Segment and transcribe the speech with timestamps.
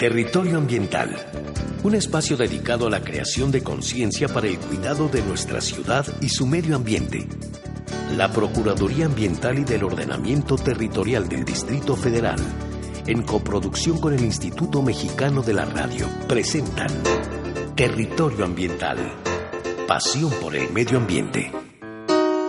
[0.00, 1.14] Territorio Ambiental,
[1.82, 6.30] un espacio dedicado a la creación de conciencia para el cuidado de nuestra ciudad y
[6.30, 7.28] su medio ambiente.
[8.16, 12.38] La Procuraduría Ambiental y del Ordenamiento Territorial del Distrito Federal,
[13.06, 16.88] en coproducción con el Instituto Mexicano de la Radio, presentan
[17.76, 18.96] Territorio Ambiental,
[19.86, 21.52] pasión por el medio ambiente.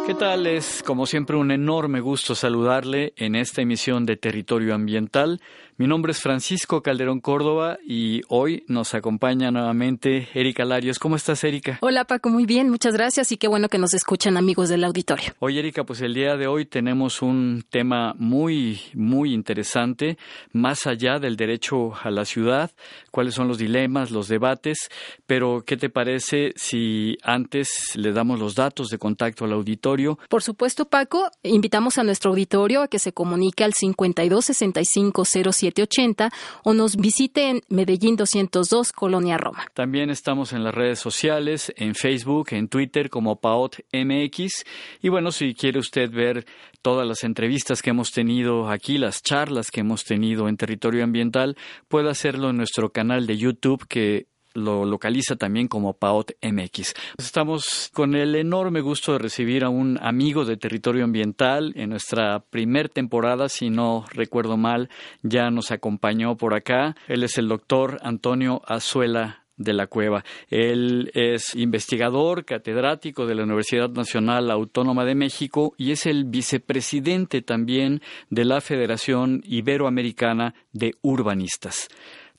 [0.08, 0.48] ¿Qué tal?
[0.48, 5.40] Es como siempre un enorme gusto saludarle en esta emisión de Territorio Ambiental.
[5.82, 11.00] Mi nombre es Francisco Calderón Córdoba y hoy nos acompaña nuevamente Erika Larios.
[11.00, 11.80] ¿Cómo estás, Erika?
[11.82, 12.30] Hola, Paco.
[12.30, 15.34] Muy bien, muchas gracias y qué bueno que nos escuchan amigos del auditorio.
[15.40, 20.20] Oye, Erika, pues el día de hoy tenemos un tema muy, muy interesante,
[20.52, 22.70] más allá del derecho a la ciudad,
[23.10, 24.88] cuáles son los dilemas, los debates,
[25.26, 30.20] pero ¿qué te parece si antes le damos los datos de contacto al auditorio?
[30.30, 35.26] Por supuesto, Paco, invitamos a nuestro auditorio a que se comunique al 52 65
[35.74, 36.30] 780
[36.64, 39.66] o nos visite en Medellín 202, Colonia Roma.
[39.74, 44.64] También estamos en las redes sociales, en Facebook, en Twitter como PAOT MX.
[45.02, 46.46] Y bueno, si quiere usted ver
[46.82, 51.58] todas las entrevistas que hemos tenido aquí, las charlas que hemos tenido en territorio ambiental,
[51.88, 56.94] puede hacerlo en nuestro canal de YouTube que lo localiza también como PAOT MX.
[57.18, 61.74] Estamos con el enorme gusto de recibir a un amigo de territorio ambiental.
[61.76, 64.90] En nuestra primer temporada, si no recuerdo mal,
[65.22, 66.96] ya nos acompañó por acá.
[67.08, 70.24] Él es el doctor Antonio Azuela de la Cueva.
[70.50, 77.42] Él es investigador, catedrático de la Universidad Nacional Autónoma de México y es el vicepresidente
[77.42, 81.90] también de la Federación Iberoamericana de Urbanistas.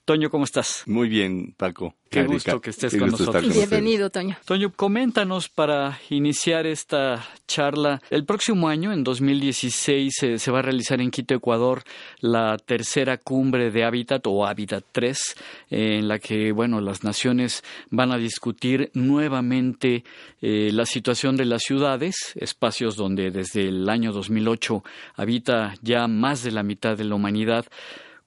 [0.04, 0.82] Toño, ¿cómo estás?
[0.86, 1.94] Muy bien, Paco.
[2.10, 3.48] Qué gusto que estés con nosotros.
[3.54, 4.36] Bienvenido, Toño.
[4.44, 8.02] Toño, coméntanos para iniciar esta charla.
[8.10, 11.84] El próximo año, en 2016, se, se va a realizar en Quito, Ecuador,
[12.18, 15.36] la tercera cumbre de Hábitat o Hábitat 3,
[15.70, 20.02] en la que, bueno, las naciones van a discutir nuevamente
[20.40, 24.82] eh, la situación de las ciudades, espacios donde desde el año 2008
[25.14, 27.66] habita ya más de la mitad de la humanidad.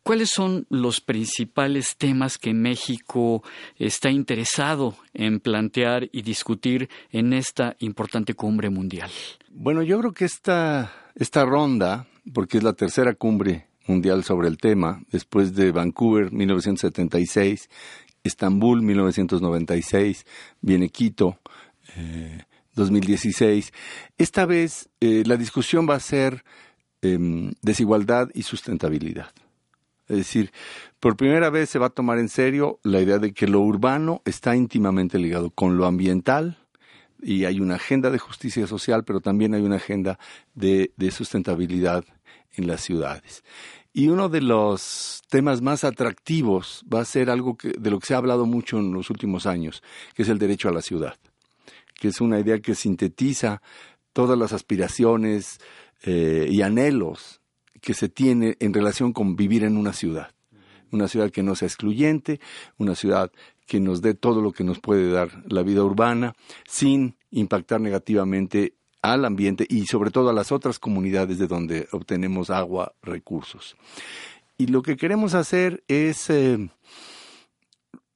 [0.05, 3.41] ¿Cuáles son los principales temas que México
[3.79, 9.09] está interesado en plantear y discutir en esta importante cumbre mundial?
[9.49, 14.57] Bueno, yo creo que esta, esta ronda, porque es la tercera cumbre mundial sobre el
[14.57, 17.67] tema, después de Vancouver 1976,
[18.23, 20.23] Estambul 1996,
[20.61, 21.39] viene Quito
[21.97, 22.44] eh,
[22.75, 23.73] 2016.
[24.19, 26.44] Esta vez eh, la discusión va a ser
[27.01, 27.17] eh,
[27.63, 29.31] desigualdad y sustentabilidad.
[30.07, 30.51] Es decir,
[30.99, 34.21] por primera vez se va a tomar en serio la idea de que lo urbano
[34.25, 36.57] está íntimamente ligado con lo ambiental
[37.21, 40.19] y hay una agenda de justicia social, pero también hay una agenda
[40.53, 42.05] de, de sustentabilidad
[42.53, 43.44] en las ciudades.
[43.94, 48.07] Y uno de los temas más atractivos va a ser algo que, de lo que
[48.07, 49.81] se ha hablado mucho en los últimos años,
[50.13, 51.15] que es el derecho a la ciudad,
[51.95, 53.61] que es una idea que sintetiza
[54.13, 55.59] todas las aspiraciones
[56.03, 57.41] eh, y anhelos
[57.81, 60.31] que se tiene en relación con vivir en una ciudad.
[60.91, 62.40] Una ciudad que no sea excluyente,
[62.78, 63.31] una ciudad
[63.66, 66.36] que nos dé todo lo que nos puede dar la vida urbana,
[66.68, 72.50] sin impactar negativamente al ambiente y sobre todo a las otras comunidades de donde obtenemos
[72.50, 73.75] agua, recursos.
[74.57, 76.69] Y lo que queremos hacer es eh,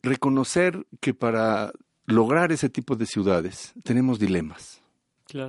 [0.01, 1.73] reconocer que para
[2.05, 4.81] lograr ese tipo de ciudades tenemos dilemas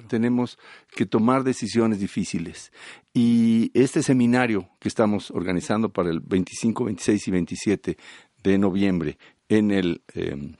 [0.09, 0.59] tenemos
[0.95, 2.73] que tomar decisiones difíciles.
[3.15, 7.97] Y este seminario que estamos organizando para el 25, 26 y 27
[8.43, 9.19] de noviembre
[9.49, 10.55] en el eh,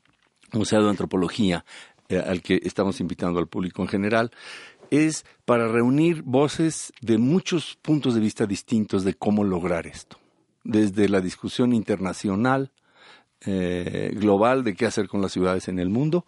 [0.53, 1.65] Museo de Antropología,
[2.09, 4.31] eh, al que estamos invitando al público en general,
[4.91, 10.19] es para reunir voces de muchos puntos de vista distintos de cómo lograr esto.
[10.65, 12.73] Desde la discusión internacional,
[13.47, 16.27] eh, global de qué hacer con las ciudades en el mundo,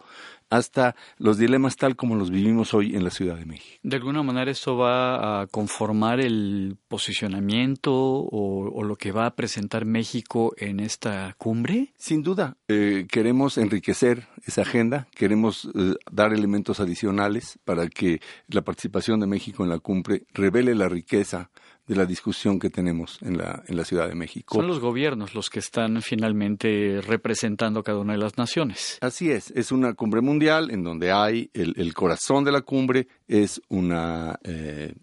[0.53, 3.79] hasta los dilemas tal como los vivimos hoy en la Ciudad de México.
[3.81, 9.85] ¿De alguna manera esto va a conformar el posicionamiento o, lo que va a presentar
[9.85, 11.91] México en esta cumbre?
[11.97, 18.61] Sin duda, eh, queremos enriquecer esa agenda, queremos eh, dar elementos adicionales para que la
[18.61, 21.49] participación de México en la cumbre revele la riqueza
[21.87, 24.55] de la discusión que tenemos en la, en la Ciudad de México.
[24.55, 28.97] Son los gobiernos los que están finalmente representando cada una de las naciones.
[29.01, 33.61] Así es, es una cumbre mundial en donde hay el, corazón de la cumbre, es
[33.69, 34.39] una...
[34.43, 34.93] Eh,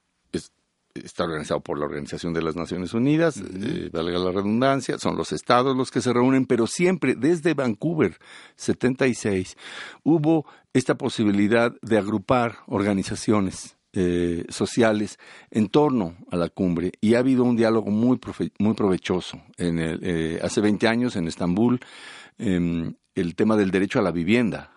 [0.93, 5.31] está organizado por la Organización de las Naciones Unidas, eh, valga la redundancia, son los
[5.33, 8.19] estados los que se reúnen, pero siempre desde Vancouver
[8.57, 9.57] 76
[10.03, 15.19] hubo esta posibilidad de agrupar organizaciones eh, sociales
[15.51, 18.21] en torno a la cumbre y ha habido un diálogo muy,
[18.59, 19.41] muy provechoso.
[19.57, 21.81] En el, eh, hace 20 años en Estambul,
[22.39, 24.73] em, el tema del derecho a la vivienda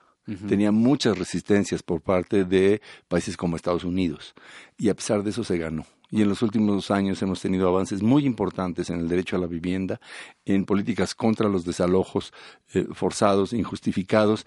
[0.48, 4.33] tenía muchas resistencias por parte de países como Estados Unidos
[4.77, 5.86] y a pesar de eso se ganó.
[6.10, 9.48] Y en los últimos años hemos tenido avances muy importantes en el derecho a la
[9.48, 10.00] vivienda,
[10.45, 12.31] en políticas contra los desalojos
[12.74, 14.45] eh, forzados, injustificados,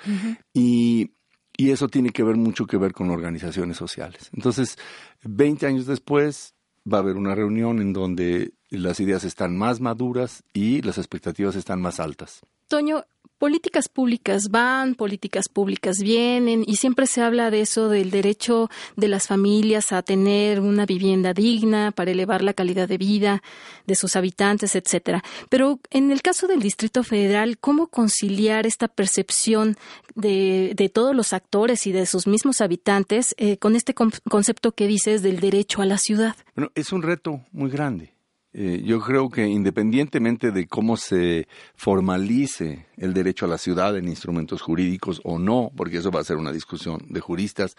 [0.54, 1.15] y
[1.56, 4.30] y eso tiene que ver mucho que ver con organizaciones sociales.
[4.32, 4.78] Entonces,
[5.22, 6.54] 20 años después
[6.90, 11.56] va a haber una reunión en donde las ideas están más maduras y las expectativas
[11.56, 12.42] están más altas.
[12.68, 13.04] Toño,
[13.38, 19.08] políticas públicas van, políticas públicas vienen y siempre se habla de eso del derecho de
[19.08, 23.42] las familias a tener una vivienda digna para elevar la calidad de vida
[23.86, 25.22] de sus habitantes, etcétera.
[25.48, 29.76] Pero en el caso del Distrito Federal, ¿cómo conciliar esta percepción
[30.14, 34.86] de, de todos los actores y de sus mismos habitantes eh, con este concepto que
[34.86, 36.36] dices del derecho a la ciudad?
[36.54, 38.15] Bueno, es un reto muy grande
[38.58, 44.08] eh, yo creo que independientemente de cómo se formalice el derecho a la ciudad en
[44.08, 47.76] instrumentos jurídicos o no, porque eso va a ser una discusión de juristas,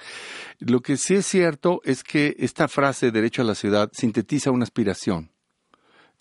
[0.60, 4.66] lo que sí es cierto es que esta frase derecho a la ciudad sintetiza una
[4.66, 5.32] aspiración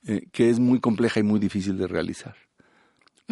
[0.07, 2.35] eh, que es muy compleja y muy difícil de realizar.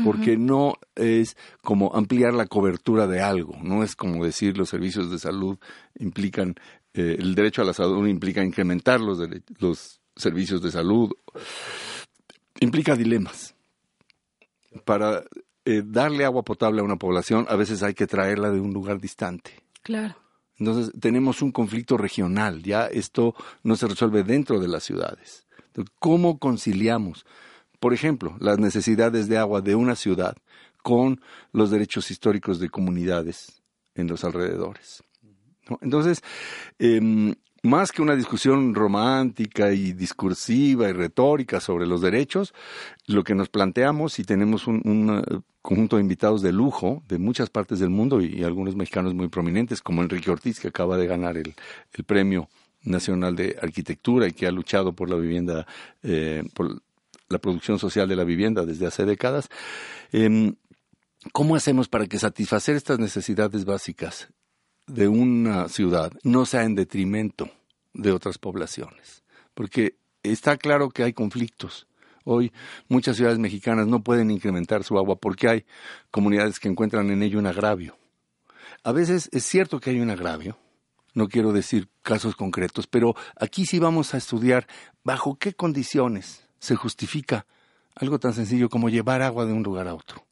[0.04, 5.10] Porque no es como ampliar la cobertura de algo, no es como decir los servicios
[5.10, 5.56] de salud
[5.98, 6.56] implican,
[6.92, 9.20] eh, el derecho a la salud implica incrementar los,
[9.60, 11.10] los servicios de salud,
[12.60, 13.54] implica dilemas.
[14.84, 15.24] Para
[15.64, 19.00] eh, darle agua potable a una población, a veces hay que traerla de un lugar
[19.00, 19.62] distante.
[19.82, 20.16] Claro.
[20.58, 25.46] Entonces tenemos un conflicto regional, ya esto no se resuelve dentro de las ciudades.
[25.98, 27.26] ¿Cómo conciliamos,
[27.80, 30.36] por ejemplo, las necesidades de agua de una ciudad
[30.82, 31.20] con
[31.52, 33.62] los derechos históricos de comunidades
[33.94, 35.02] en los alrededores?
[35.80, 36.22] Entonces,
[36.78, 37.34] em,
[37.64, 42.52] más que una discusión romántica y discursiva y retórica sobre los derechos,
[43.06, 47.48] lo que nos planteamos y tenemos un, uh, conjunto de invitados de lujo de muchas
[47.48, 51.38] partes del mundo y, algunos mexicanos muy prominentes, como Enrique Ortiz, que acaba de ganar
[51.38, 51.54] el,
[52.04, 52.50] premio
[52.82, 55.66] nacional de arquitectura y que ha luchado por la vivienda,
[56.02, 56.82] eh, por
[57.30, 59.48] la producción social de la vivienda desde hace décadas.
[60.12, 60.56] Em,
[61.32, 64.28] ¿Cómo hacemos para que satisfacer estas necesidades básicas
[64.86, 67.50] de una ciudad no sea en detrimento
[67.92, 69.22] de otras poblaciones.
[69.54, 71.86] Porque está claro que hay conflictos.
[72.24, 72.52] Hoy
[72.88, 75.66] muchas ciudades mexicanas no pueden incrementar su agua porque hay
[76.10, 77.96] comunidades que encuentran en ello un agravio.
[78.82, 80.58] A veces es cierto que hay un agravio,
[81.14, 84.66] no quiero decir casos concretos, pero aquí sí vamos a estudiar
[85.04, 87.46] bajo qué condiciones se justifica
[87.94, 90.24] algo tan sencillo como llevar agua de un lugar a otro.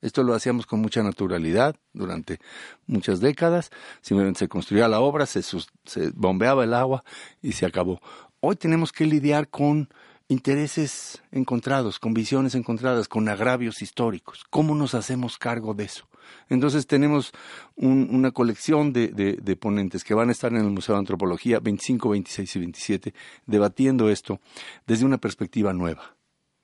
[0.00, 2.38] Esto lo hacíamos con mucha naturalidad durante
[2.86, 3.70] muchas décadas.
[4.00, 7.04] Simplemente se construía la obra, se, se bombeaba el agua
[7.42, 8.00] y se acabó.
[8.40, 9.88] Hoy tenemos que lidiar con
[10.28, 14.44] intereses encontrados, con visiones encontradas, con agravios históricos.
[14.50, 16.06] ¿Cómo nos hacemos cargo de eso?
[16.50, 17.32] Entonces tenemos
[17.76, 22.10] una colección de, de, ponentes que van a estar en el Museo de Antropología 25,
[22.10, 23.14] 26 y 27
[23.46, 24.38] debatiendo esto
[24.86, 26.17] desde una perspectiva nueva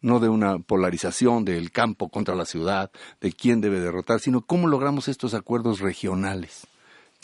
[0.04, 2.90] no de una polarización del campo contra la ciudad,
[3.22, 6.66] de quién debe derrotar, sino cómo logramos estos acuerdos regionales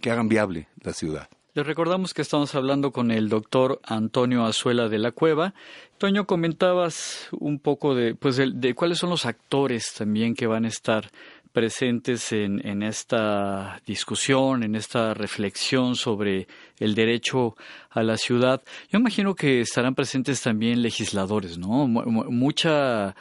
[0.00, 1.28] que hagan viable la ciudad.
[1.52, 5.52] Les recordamos que estamos hablando con el doctor Antonio Azuela de la Cueva.
[5.98, 10.68] Toño, comentabas un poco de, pues de cuáles son los actores también que van a
[10.68, 11.10] estar
[11.52, 16.46] presentes en, en, esta discusión, en esta reflexión sobre
[16.78, 17.56] el derecho
[17.90, 18.62] a la ciudad.
[18.90, 21.86] Yo imagino que estarán presentes también legisladores, ¿no?
[21.86, 23.14] Mucha,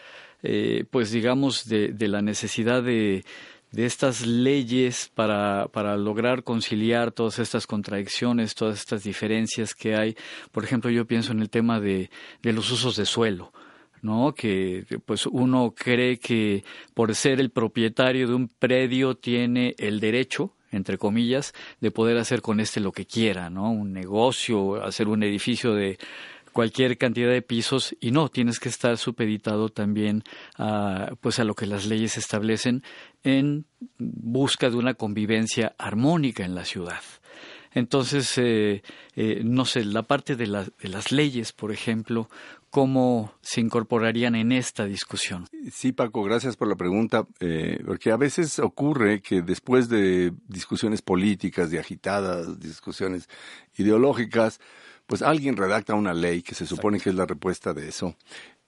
[0.43, 3.25] eh, pues digamos, de, la necesidad de,
[3.71, 10.15] de estas leyes para, para lograr conciliar todas estas contradicciones, todas estas diferencias que hay.
[10.51, 12.09] Por ejemplo, yo pienso en el tema de,
[12.41, 13.51] de los usos de suelo.
[14.01, 14.33] ¿No?
[14.33, 16.63] Que pues uno cree que
[16.93, 22.41] por ser el propietario de un predio tiene el derecho, entre comillas, de poder hacer
[22.41, 23.71] con este lo que quiera, ¿no?
[23.71, 25.97] Un negocio, hacer un edificio de
[26.51, 30.23] cualquier cantidad de pisos y no, tienes que estar supeditado también
[30.57, 32.83] a, pues a lo que las leyes establecen
[33.23, 33.65] en
[33.97, 37.01] busca de una convivencia armónica en la ciudad.
[37.73, 38.81] Entonces, eh,
[39.15, 42.29] eh, no sé, la parte de, de las leyes, por ejemplo,
[42.69, 45.45] ¿cómo se incorporarían en esta discusión?
[45.71, 51.01] Sí, Paco, gracias por la pregunta, eh, porque a veces ocurre que después de discusiones
[51.01, 53.27] políticas, de agitadas, discusiones
[53.77, 54.59] ideológicas,
[55.05, 58.15] pues alguien redacta una ley que se supone que es la respuesta de eso.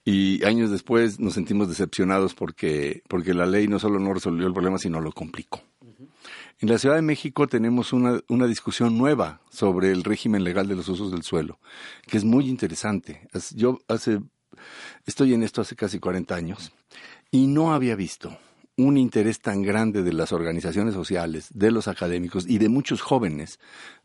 [0.04, 4.52] Y años después nos sentimos decepcionados porque, porque la ley no solo no resolvió el
[4.52, 5.62] problema, sino lo complicó.
[6.62, 10.76] En la Ciudad de México tenemos una, una, discusión nueva sobre el régimen legal de
[10.76, 11.58] los usos del suelo,
[12.06, 13.28] que es muy interesante.
[13.56, 14.20] Yo hace,
[15.04, 16.70] estoy en esto hace casi 40 años
[17.32, 18.38] y no había visto
[18.76, 23.58] un interés tan grande de las organizaciones sociales, de los académicos y de muchos jóvenes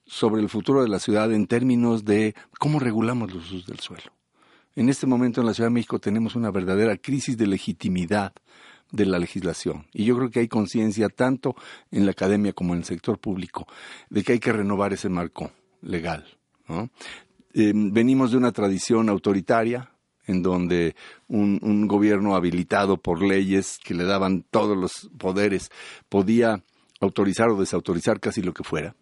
[0.08, 4.12] sobre el futuro de la ciudad en términos de cómo regulamos los usos del suelo.
[4.76, 8.34] En este momento en la Ciudad de México tenemos una verdadera crisis de legitimidad
[8.92, 9.86] de la legislación.
[9.94, 11.56] Y yo creo que hay conciencia tanto
[11.92, 13.68] en la academia como en el sector público
[14.10, 15.52] de que hay que renovar ese marco
[15.82, 16.26] legal.
[17.54, 19.90] Eh, venimos de una tradición autoritaria
[20.26, 20.96] en donde
[21.28, 25.72] un, gobierno habilitado por leyes que le daban todos los poderes
[26.10, 26.64] podía
[27.00, 28.96] autorizar o desautorizar casi lo que fuera,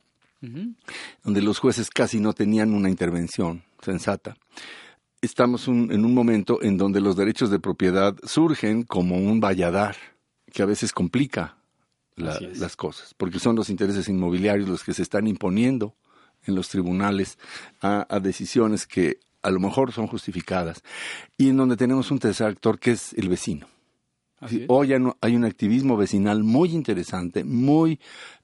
[1.24, 4.38] donde los jueces casi no tenían una intervención sensata
[5.26, 9.96] estamos en un momento en donde los derechos de propiedad surgen como un valladar
[10.52, 11.58] que a veces complica
[12.16, 15.96] las cosas, porque son los intereses inmobiliarios los que se están imponiendo
[16.46, 17.38] en los tribunales
[17.82, 20.82] a, decisiones que a lo mejor son justificadas,
[21.38, 23.68] y en donde tenemos un tercer actor que es el vecino.
[24.68, 28.00] Hoy hay un activismo vecinal muy interesante, muy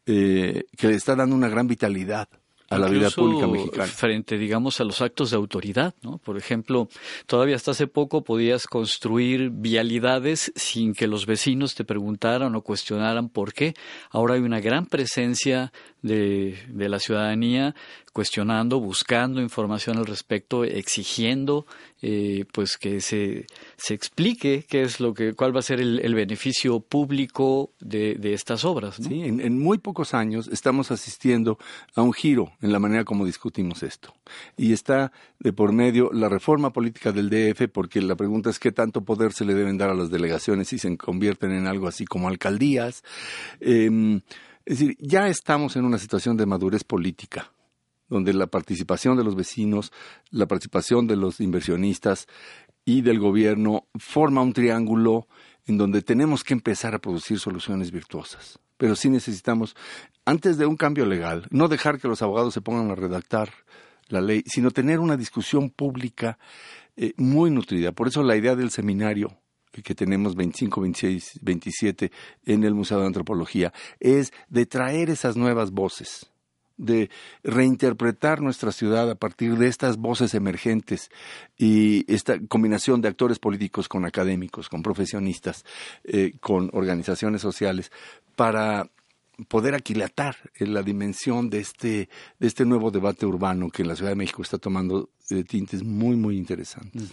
[0.06, 2.28] eh, que le está dando una gran vitalidad
[2.72, 3.86] a la vida pública mexicana.
[3.86, 6.20] Frente, digamos, a los actos de autoridad, ¿no?
[6.20, 6.88] Por ejemplo,
[7.26, 13.28] todavía hasta hace poco podías construir vialidades sin que los vecinos te preguntaran o cuestionaran
[13.28, 13.74] por qué.
[14.10, 17.76] Ahora hay una gran presencia de, de la ciudadanía
[18.14, 21.66] cuestionando, buscando información al respecto, exigiendo
[22.02, 23.46] eh, pues que se,
[23.78, 28.34] se explique qué es lo que, cuál va a ser el, beneficio público de, de
[28.34, 29.00] estas obras.
[29.00, 31.58] En, en, muy pocos años estamos asistiendo
[31.96, 34.14] a un giro en la manera como discutimos esto.
[34.58, 38.72] Y está de por medio la reforma política del DF, porque la pregunta es qué
[38.72, 42.06] tanto poder se le deben dar a las delegaciones si se convierten en algo así
[42.06, 43.04] como alcaldías.
[43.62, 44.20] Eh,
[44.66, 47.52] es decir, ya estamos en una situación de madurez política
[48.12, 49.92] donde la participación de los vecinos,
[50.32, 52.28] la participación de los inversionistas
[52.84, 55.28] y del gobierno forma un triángulo
[55.66, 58.60] en donde tenemos que empezar a producir soluciones virtuosas.
[58.78, 59.76] Pero sí necesitamos,
[60.26, 63.50] antes de un cambio legal, no dejar que los abogados se pongan a redactar
[64.10, 66.38] la ley, sino tener una discusión pública
[66.98, 67.94] eh, muy nutrida.
[67.94, 69.38] Por eso la idea del seminario
[69.72, 72.12] que tenemos 25, 26, 27
[72.46, 76.31] en el Museo de Antropología es de traer esas nuevas voces
[76.82, 77.10] de
[77.44, 81.10] reinterpretar nuestra ciudad a partir de estas voces emergentes
[81.58, 85.64] y esta combinación de actores políticos con académicos, con profesionistas,
[86.04, 87.92] eh, con organizaciones sociales,
[88.36, 88.90] para
[89.48, 94.12] poder aquilatar la dimensión de este, de este nuevo debate urbano que en la Ciudad
[94.12, 97.04] de México está tomando eh, tintes muy, muy interesantes.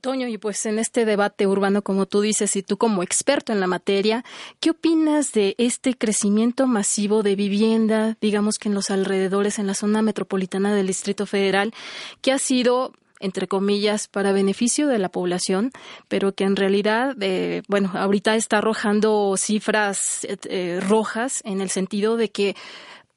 [0.00, 3.60] Toño, y pues en este debate urbano, como tú dices, y tú como experto en
[3.60, 4.24] la materia,
[4.60, 9.74] ¿qué opinas de este crecimiento masivo de vivienda, digamos que en los alrededores, en la
[9.74, 11.74] zona metropolitana del Distrito Federal,
[12.20, 15.72] que ha sido entre comillas, para beneficio de la población,
[16.08, 21.70] pero que en realidad, eh, bueno, ahorita está arrojando cifras eh, eh, rojas en el
[21.70, 22.56] sentido de que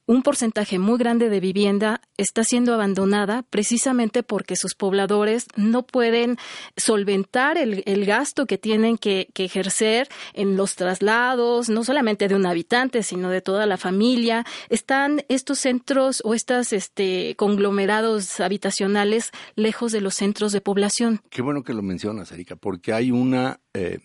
[0.10, 6.38] un porcentaje muy grande de vivienda está siendo abandonada precisamente porque sus pobladores no pueden
[6.76, 13.04] solventar el, gasto que tienen que, ejercer en los traslados, no solamente de un habitante,
[13.04, 14.46] sino de toda la familia.
[14.70, 21.22] Están estos centros o estos este, conglomerados habitacionales lejos de los centros de población.
[21.30, 23.60] Qué bueno que lo mencionas, Erika, porque hay una...
[23.76, 24.00] Eh,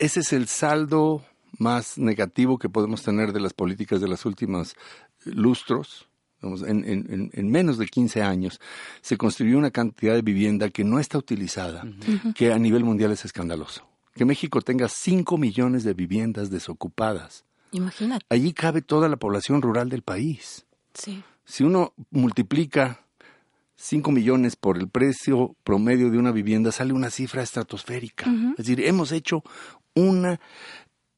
[0.00, 1.22] ese es el saldo
[1.58, 4.76] más negativo que podemos tener de las políticas de las últimas
[5.24, 6.08] lustros,
[6.42, 8.60] en, en, menos de 15 años,
[9.00, 11.84] se construyó una cantidad de vivienda que no está utilizada,
[12.34, 13.88] que a nivel mundial es escandaloso.
[14.14, 17.44] Que México tenga 5 millones de viviendas desocupadas.
[17.72, 18.24] Imagínate.
[18.30, 20.66] Allí cabe toda la población rural del país.
[20.94, 21.22] Sí.
[21.44, 23.04] Si uno multiplica
[23.76, 28.26] 5 millones por el precio promedio de una vivienda, sale una cifra estratosférica.
[28.52, 29.42] Es decir, hemos hecho
[29.94, 30.38] un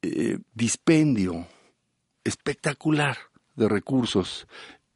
[0.02, 1.47] eh, dispendio
[2.25, 3.16] espectacular
[3.57, 4.47] de recursos,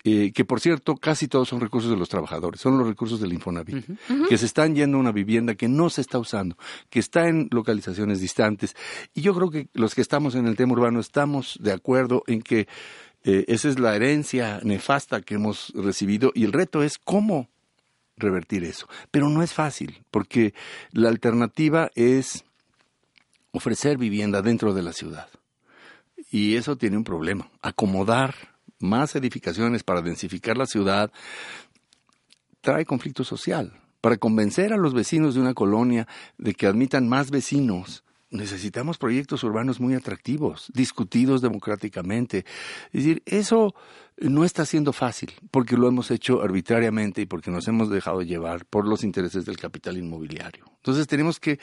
[0.04, 3.32] eh, que por cierto casi todos son recursos de los trabajadores, son los recursos del
[3.32, 3.87] Infonavit,
[4.28, 6.56] que se están yendo a una vivienda que no se está usando,
[6.90, 8.76] que está en localizaciones distantes.
[9.14, 12.42] Y yo creo que los que estamos en el tema urbano estamos de acuerdo en
[12.42, 12.66] que
[13.26, 17.49] Eh, esa es la herencia nefasta que hemos recibido y el reto es cómo
[18.18, 18.87] revertir eso.
[19.11, 20.52] Pero no es fácil, porque
[20.92, 22.44] la alternativa es
[23.52, 25.28] ofrecer vivienda dentro de la ciudad.
[26.35, 27.49] Y eso tiene un problema.
[27.62, 28.35] Acomodar
[28.81, 31.12] más edificaciones para densificar la ciudad
[32.61, 33.73] trae conflicto social.
[34.00, 39.45] Para convencer a los vecinos de una colonia de que admitan más vecinos, necesitamos proyectos
[39.45, 42.38] urbanos muy atractivos, discutidos democráticamente.
[42.87, 43.73] Es decir, eso
[44.19, 48.67] no está siendo fácil, porque lo hemos hecho arbitrariamente y porque nos hemos dejado llevar
[48.67, 50.64] por los intereses del capital inmobiliario.
[50.79, 51.61] Entonces tenemos que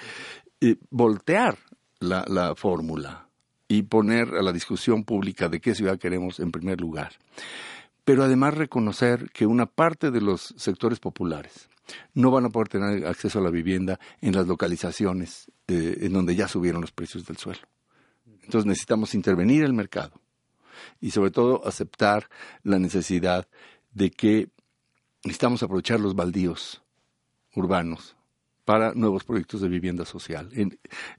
[0.62, 1.58] eh, voltear
[2.00, 3.28] la, la fórmula
[3.72, 7.13] y poner a la discusión pública de qué ciudad queremos en primer lugar.
[8.04, 11.70] Pero además reconocer que una parte de los sectores populares
[12.13, 16.36] no van a poder tener acceso a la vivienda en las localizaciones eh, en donde
[16.36, 17.62] ya subieron los precios del suelo.
[18.44, 20.20] Entonces necesitamos intervenir el mercado
[21.00, 22.28] y sobre todo aceptar
[22.63, 23.48] la necesidad
[23.94, 24.50] de que
[25.24, 26.84] necesitamos aprovechar los baldíos
[27.56, 28.18] urbanos
[28.65, 30.50] para nuevos proyectos de vivienda social.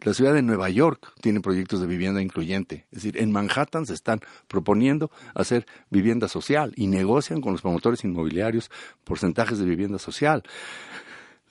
[0.03, 2.87] La ciudad de Nueva York tiene proyectos de vivienda incluyente.
[2.91, 8.05] Es decir, en Manhattan se están proponiendo hacer vivienda social y negocian con los promotores
[8.05, 8.71] inmobiliarios
[9.05, 10.43] porcentajes de vivienda social.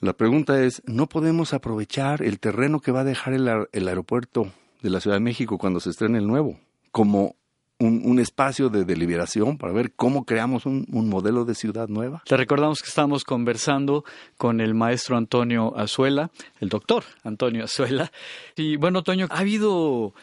[0.00, 4.52] La pregunta es, ¿no podemos aprovechar el terreno que va a dejar el, el aeropuerto
[4.82, 6.58] de la Ciudad de México cuando se estrene el nuevo
[6.92, 7.36] como
[7.82, 12.22] un, espacio de deliberación para ver cómo creamos un, modelo de ciudad nueva.
[12.28, 14.04] Le recordamos que estamos conversando
[14.36, 18.12] con el maestro Antonio Azuela, el doctor Antonio Azuela.
[18.56, 20.14] Y bueno, Toño, ha habido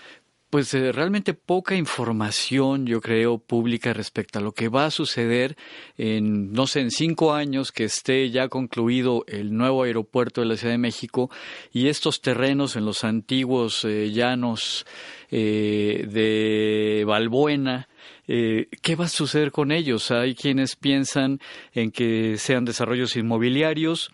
[0.49, 5.55] pues eh, realmente poca información, yo creo, pública respecto a lo que va a suceder
[5.97, 10.57] en, no sé, en cinco años que esté ya concluido el nuevo aeropuerto de la
[10.57, 11.29] Ciudad de México
[11.71, 14.85] y estos terrenos en los antiguos eh, llanos
[15.29, 17.87] eh, de Balbuena.
[18.27, 20.11] ¿Qué va a suceder con ellos?
[20.11, 21.39] Hay quienes piensan
[21.73, 24.11] en que sean desarrollos inmobiliarios,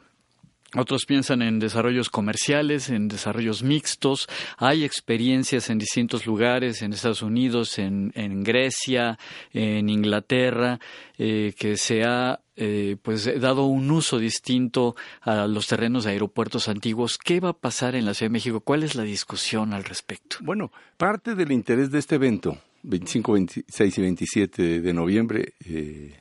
[0.77, 4.27] otros piensan en desarrollos comerciales, en desarrollos mixtos.
[4.57, 8.11] Hay experiencias en distintos lugares, en Estados Unidos, en,
[8.43, 9.17] Grecia,
[9.53, 10.79] en Inglaterra,
[11.17, 16.67] eh, que se ha eh, pues dado un uso distinto a los terrenos de aeropuertos
[16.67, 17.17] antiguos.
[17.17, 18.61] ¿Qué va a pasar en la Ciudad de México?
[18.61, 20.37] ¿Cuál es la discusión al respecto?
[20.41, 26.19] Bueno, parte del interés de este evento, 25, 26 y 27 de noviembre, eh,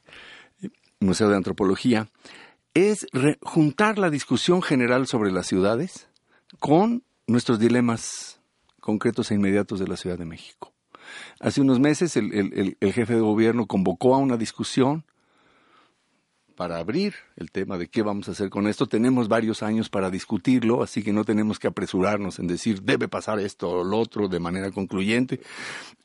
[1.00, 2.08] Museo de Antropología,
[2.74, 3.06] es
[3.40, 6.08] juntar la discusión general sobre las ciudades
[6.58, 8.40] con nuestros dilemas
[8.80, 10.72] concretos e inmediatos de la Ciudad de México.
[11.40, 15.04] Hace unos meses el, jefe de gobierno convocó a una discusión
[16.56, 18.86] para abrir el tema de qué vamos a hacer con esto.
[18.86, 23.40] Tenemos varios años para discutirlo, así que no tenemos que apresurarnos en decir debe pasar
[23.40, 25.40] esto o lo otro de manera concluyente.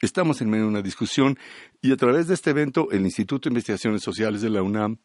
[0.01, 1.37] Estamos en medio de una discusión
[1.81, 4.97] y a través de este evento el Instituto de Investigaciones Sociales de la UNAM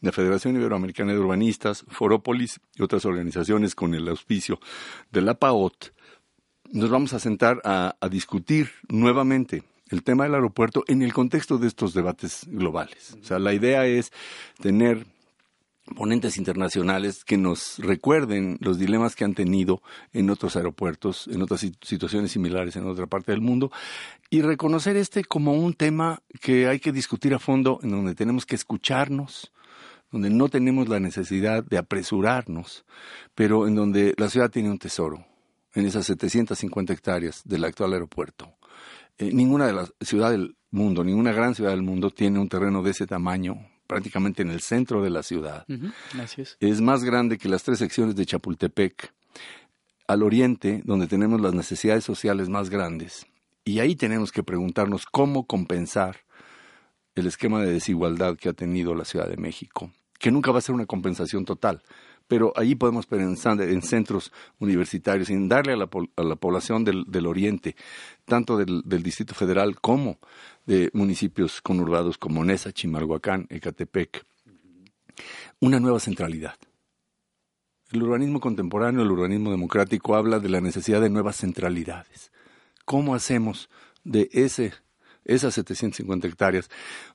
[0.00, 4.60] la Federación Iberoamericana de Urbanistas, Forópolis y otras organizaciones con el auspicio
[5.10, 5.92] de la PAOT,
[6.72, 11.66] nos vamos a sentar a, discutir nuevamente el tema del aeropuerto en el contexto de
[11.66, 13.16] estos debates globales.
[13.20, 14.12] O sea, la idea es
[14.60, 15.04] tener
[15.96, 19.82] ponentes internacionales que nos recuerden los dilemas que han tenido
[20.12, 23.72] en otros aeropuertos, en otras situaciones similares en otra parte del mundo,
[24.30, 28.46] y reconocer este como un tema que hay que discutir a fondo, en donde tenemos
[28.46, 29.52] que escucharnos,
[30.10, 32.84] donde no tenemos la necesidad de apresurarnos,
[33.34, 35.24] pero en donde la ciudad tiene un tesoro,
[35.74, 38.54] en esas 750 hectáreas del actual aeropuerto.
[39.18, 42.82] Eh, ninguna de las ciudades del mundo, ninguna gran ciudad del mundo tiene un terreno
[42.82, 45.66] de ese tamaño, prácticamente en el centro de la ciudad.
[46.38, 46.56] es.
[46.60, 49.12] es más grande que las tres secciones de Chapultepec,
[50.06, 53.26] al oriente, donde tenemos las necesidades sociales más grandes.
[53.64, 56.24] Y ahí tenemos que preguntarnos cómo compensar
[57.14, 60.62] el esquema de desigualdad que ha tenido la Ciudad de México que nunca va a
[60.62, 61.82] ser una compensación total.
[62.28, 67.74] Pero allí podemos pensar en centros universitarios, en darle a la, población del, Oriente,
[68.26, 70.18] tanto del, Distrito Federal como
[70.66, 74.24] de municipios conurbados como Nesa, Chimalhuacán, Ecatepec,
[75.58, 76.54] una nueva centralidad.
[77.90, 82.30] El urbanismo contemporáneo, el urbanismo democrático habla de la necesidad de nuevas centralidades.
[82.84, 83.68] ¿Cómo hacemos
[84.04, 84.74] de ese
[85.24, 86.68] esas 750 hectáreas,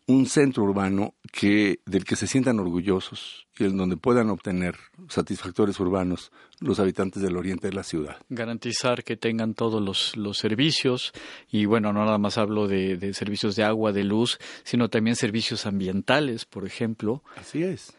[0.08, 4.76] un centro urbano que, del que se sientan orgullosos y en donde puedan obtener
[5.10, 8.18] satisfactores urbanos los habitantes del oriente de la ciudad.
[8.30, 11.14] Garantizar que tengan todos los, los servicios
[11.50, 15.66] y bueno, no nada más hablo de, servicios de agua, de luz, sino también servicios
[15.66, 17.24] ambientales, por ejemplo.
[17.36, 17.94] Así es.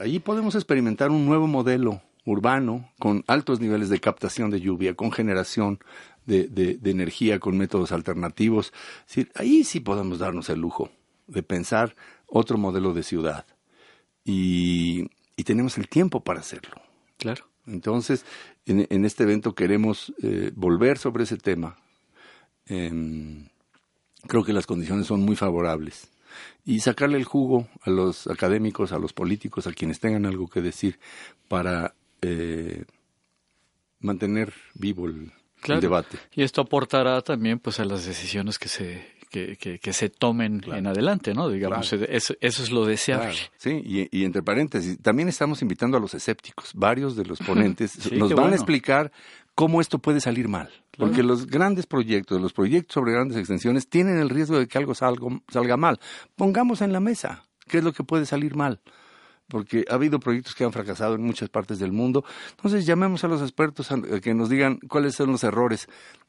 [0.00, 5.10] ahí podemos experimentar un nuevo modelo urbano, con altos niveles de captación de lluvia, con
[5.10, 5.80] generación
[6.30, 8.72] de, de, energía, con métodos alternativos.
[9.34, 10.90] ahí sí podemos darnos el lujo
[11.26, 13.46] de pensar otro modelo de ciudad.
[14.24, 15.08] Y,
[15.44, 16.82] tenemos el tiempo para hacerlo.
[17.16, 17.46] Claro.
[17.66, 18.26] Entonces,
[18.66, 21.76] en, este evento queremos eh, volver sobre ese tema.
[22.66, 23.48] Em,
[24.26, 26.10] creo que las condiciones son muy favorables
[26.64, 30.60] y sacarle el jugo a los académicos, a los políticos, a quienes tengan algo que
[30.60, 31.00] decir
[31.48, 32.84] para eh,
[33.98, 35.32] mantener vivo el,
[35.80, 36.18] debate.
[36.34, 40.86] Y esto aportará también pues a las decisiones que se que, que, se tomen en
[40.86, 41.48] adelante, ¿no?
[41.48, 43.36] Digamos, eso, es lo deseable.
[43.56, 46.72] Sí, y, entre paréntesis, también estamos invitando a los escépticos.
[46.74, 49.12] Varios de los ponentes nos van a explicar
[49.54, 50.68] cómo esto puede salir mal.
[50.98, 54.94] Porque los grandes proyectos, los proyectos sobre grandes extensiones, tienen el riesgo de que algo
[54.94, 56.00] salga, mal.
[56.34, 58.80] Pongamos en la mesa qué es lo que puede salir mal
[59.50, 62.24] porque ha habido proyectos que han fracasado en muchas partes del mundo.
[62.52, 65.88] Entonces llamemos a los expertos a que nos digan cuáles son los errores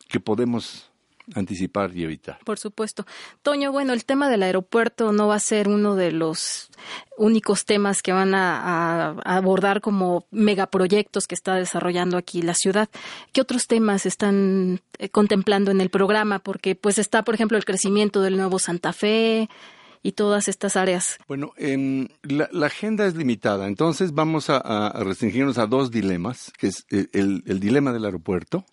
[0.09, 0.91] que podemos
[1.35, 2.39] anticipar y evitar.
[2.43, 3.05] Por supuesto.
[3.41, 6.69] Toño, bueno, el tema del aeropuerto no va a ser uno de los
[7.17, 12.89] únicos temas que van a, abordar como megaproyectos que está desarrollando aquí la ciudad.
[13.31, 16.39] ¿Qué otros temas están eh, contemplando en el programa?
[16.39, 19.49] Porque pues está, por ejemplo, el crecimiento del nuevo Santa Fe
[20.03, 21.17] y todas estas áreas.
[21.27, 21.53] Bueno,
[22.23, 27.93] la, agenda es limitada, entonces vamos a, restringirnos a dos dilemas, que es el dilema
[27.93, 28.65] del aeropuerto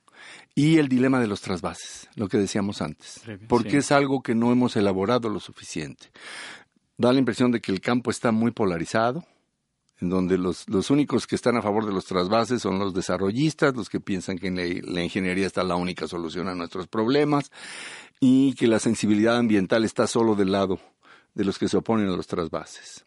[0.59, 4.51] y el dilema de los trasvases, lo que decíamos antes, porque es algo que no
[4.51, 6.11] hemos elaborado lo suficiente.
[6.97, 9.25] Da la impresión de que el campo está muy polarizado,
[10.01, 13.77] en donde los, los únicos que están a favor de los trasvases son los desarrollistas,
[13.77, 17.53] los que piensan que la, ingeniería está la única solución a nuestros problemas
[18.19, 20.81] y que la sensibilidad ambiental está solo del lado
[21.39, 23.05] de los que se oponen a los trasvases.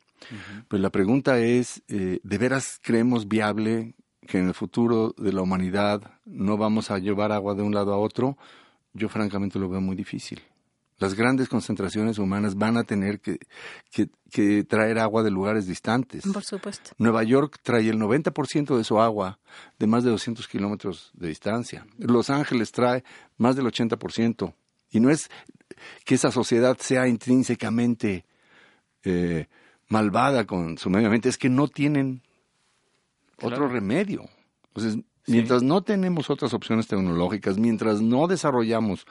[0.70, 3.94] Pues la pregunta es, eh, ¿de veras creemos viable
[4.26, 7.94] que en el futuro de la humanidad no vamos a llevar agua de un lado
[7.94, 8.38] a otro,
[8.94, 10.42] yo francamente lo veo muy difícil.
[10.98, 13.40] Las grandes concentraciones humanas van a tener que,
[13.92, 16.24] que, traer agua de lugares distantes.
[16.32, 16.92] Por supuesto.
[17.00, 19.40] Nueva York trae el 90% de su agua
[19.78, 21.86] de más de 200 kilómetros de distancia.
[21.98, 23.04] Los Ángeles trae
[23.38, 24.54] más del 80%.
[24.92, 25.30] Y no es
[26.06, 28.26] que esa sociedad sea intrínsecamente
[29.04, 29.48] eh,
[29.88, 32.22] malvada con su medio ambiente, es que no tienen
[33.42, 34.30] otro remedio.
[34.68, 39.06] Entonces, mientras no tenemos otras opciones tecnológicas, mientras no desarrollamos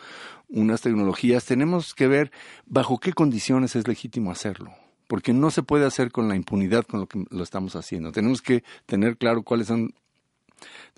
[0.49, 2.33] unas tecnologías, tenemos que ver
[2.67, 4.73] bajo qué condiciones es legítimo hacerlo.
[5.07, 8.13] Porque no se puede hacer con la impunidad con lo que lo estamos haciendo.
[8.13, 9.93] Tenemos que tener claro cuáles son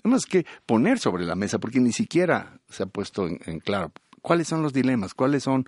[0.01, 3.91] tenemos que poner sobre la mesa, porque ni siquiera se ha puesto en, claro
[4.23, 5.67] cuáles son los dilemas, cuáles son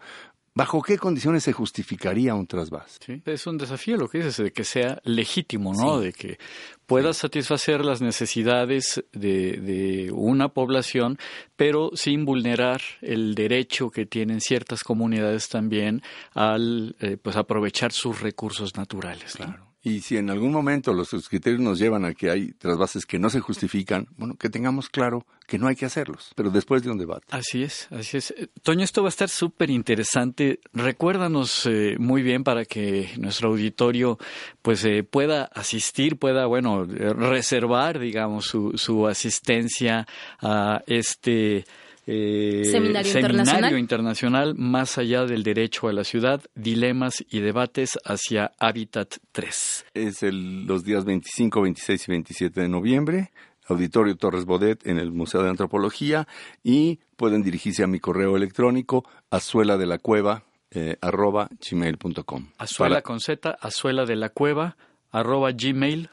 [0.57, 2.97] ¿Bajo qué condiciones se justificaría un trasvase?
[3.05, 5.99] Sí, es un desafío lo que dices, de que sea legítimo, ¿no?
[5.99, 6.39] De que
[6.85, 11.17] pueda satisfacer las necesidades de, de, una población,
[11.57, 16.01] pero sin vulnerar el derecho que tienen ciertas comunidades también
[16.33, 19.33] al eh, pues aprovechar sus recursos naturales.
[19.35, 19.64] Claro.
[19.85, 23.29] Y si en algún momento los criterios nos llevan a que hay trasvases que no
[23.29, 26.97] se justifican, bueno, que tengamos claro que no hay que hacerlos, pero después de un
[26.97, 27.27] debate.
[27.29, 28.31] Así es, así es.
[28.31, 30.59] Eh, Toño, esto va a estar súper interesante.
[30.73, 34.17] Recuérdanos eh, muy bien para que nuestro auditorio
[34.63, 40.07] pues eh, pueda asistir, pueda, bueno, reservar, digamos, su, su asistencia
[40.41, 41.63] a este
[42.07, 44.55] eh, seminario, internacional.
[44.55, 49.85] más allá del derecho a la ciudad, dilemas y debates hacia Hábitat 3.
[49.93, 53.31] Es el, los días 25, 26 y 27 de noviembre.
[53.67, 56.27] Auditorio Torres Bodet en el Museo de Antropología
[56.63, 62.49] y pueden dirigirse a mi correo electrónico azuela de la cueva eh, arroba gmail.com.
[62.59, 64.77] Azuela con Z, azuela de la cueva
[65.11, 66.09] arroba gmail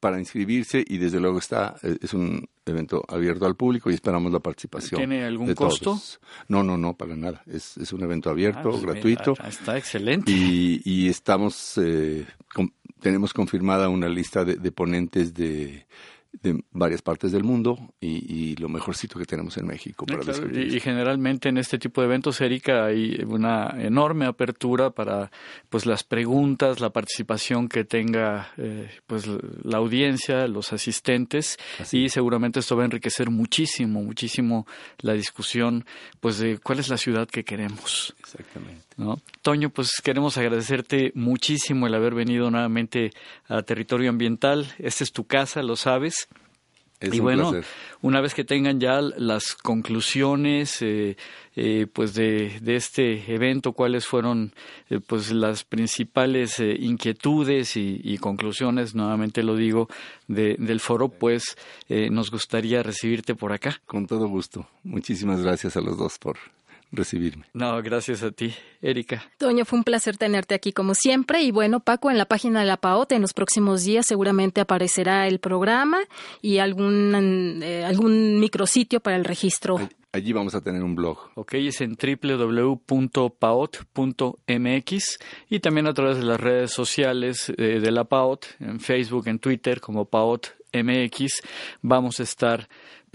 [0.00, 4.32] para inscribirse y desde luego está eh, es un evento abierto al público y esperamos
[4.32, 4.98] la participación.
[4.98, 6.00] ¿Tiene algún costo?
[6.48, 7.42] No, no, no, para nada.
[7.46, 9.34] Es, es un evento abierto, ah, pues gratuito.
[9.46, 10.30] está excelente.
[10.30, 12.26] Y, y estamos, eh,
[13.00, 15.86] tenemos confirmada una lista de ponentes de
[16.42, 20.22] de varias partes del mundo y, lo mejorcito que tenemos en México para
[20.52, 25.30] y, generalmente en este tipo de eventos, Erika, hay una enorme apertura para
[25.68, 29.26] pues las preguntas, la participación que tenga eh, pues
[29.62, 31.58] la audiencia, los asistentes
[31.92, 34.66] y seguramente esto va a enriquecer muchísimo, muchísimo
[35.00, 35.84] la discusión
[36.20, 38.14] pues de cuál es la ciudad que queremos.
[38.20, 38.86] Exactamente.
[38.96, 39.20] ¿no?
[39.42, 43.10] Toño, pues queremos agradecerte muchísimo el haber venido nuevamente
[43.48, 44.72] a Territorio Ambiental.
[44.78, 46.25] Esta es tu casa, lo sabes.
[47.12, 47.52] Y bueno,
[48.02, 51.16] una vez que tengan ya las conclusiones eh,
[51.54, 54.52] eh, pues de, de, este evento, cuáles fueron
[54.90, 59.88] eh, pues las principales inquietudes y, conclusiones, nuevamente lo digo,
[60.28, 61.56] de, del foro, pues
[61.88, 63.80] nos gustaría recibirte por acá.
[63.86, 64.66] Con todo gusto.
[64.84, 66.36] Muchísimas gracias a los dos por
[66.96, 67.46] recibirme.
[67.52, 69.22] No, gracias a ti, Erika.
[69.38, 71.42] Toño, fue un placer tenerte aquí como siempre.
[71.42, 75.28] Y bueno, Paco, en la página de la PAOT en los próximos días seguramente aparecerá
[75.28, 75.98] el programa
[76.42, 79.78] y algún, eh, algún micrositio para el registro.
[80.16, 81.18] Allí vamos a tener un blog.
[81.34, 82.88] Ok, es en www.paot.mx
[85.50, 89.38] y también a través de las redes sociales eh, de la PAOT, en Facebook, en
[89.38, 91.42] Twitter como PAOT.mx,
[91.82, 92.66] vamos a estar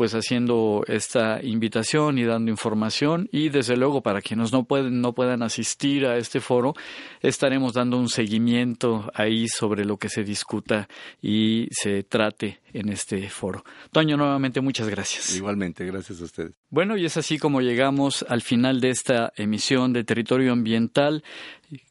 [0.01, 5.13] pues haciendo esta invitación y dando información y desde luego para quienes no pueden no
[5.13, 6.73] puedan asistir a este foro
[7.21, 10.89] estaremos dando un seguimiento ahí sobre lo que se discuta
[11.21, 13.63] y se trate en este foro.
[13.91, 15.35] Toño, nuevamente muchas gracias.
[15.35, 16.53] Igualmente, gracias a ustedes.
[16.71, 21.23] Bueno, y es así como llegamos al final de esta emisión de Territorio Ambiental,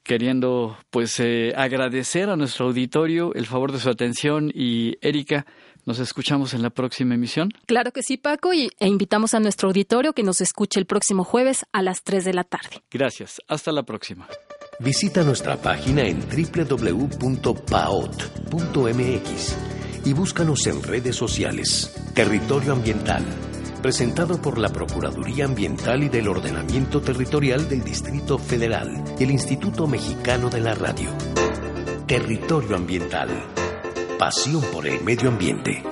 [0.02, 5.46] queriendo pues eh, agradecer a nuestro auditorio el favor de su atención y Erika,
[5.86, 7.50] nos escuchamos en la próxima emisión.
[7.66, 11.24] Claro que sí, Paco, y, e invitamos a nuestro auditorio que nos escuche el próximo
[11.24, 12.82] jueves a las 3 de la tarde.
[12.90, 13.40] Gracias.
[13.48, 14.28] Hasta la próxima.
[14.78, 17.16] Visita nuestra página en www.paot.mx
[20.04, 21.94] y búscanos en redes sociales.
[22.14, 23.24] Territorio Ambiental,
[23.82, 30.48] presentado por la Procuraduría Ambiental y del Ordenamiento Territorial del Distrito Federal, el Instituto Mexicano
[30.48, 31.10] de la Radio.
[32.06, 33.28] Territorio Ambiental
[34.20, 35.82] Pasión por el medio ambiente.